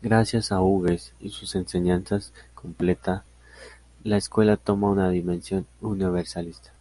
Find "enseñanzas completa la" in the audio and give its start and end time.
1.56-4.16